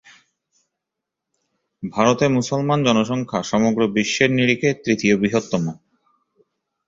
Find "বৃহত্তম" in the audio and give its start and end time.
5.17-5.63